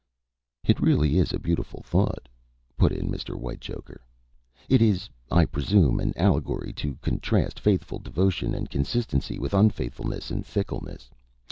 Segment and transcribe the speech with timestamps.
[0.63, 2.27] "It really is a beautiful thought,"
[2.75, 3.35] put in Mr.
[3.35, 4.01] Whitechoker.
[4.67, 10.43] "It is, I presume, an allegory to contrast faithful devotion and constancy with unfaithfulness and
[10.43, 11.11] fickleness.